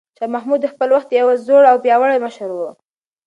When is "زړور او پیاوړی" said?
1.43-2.17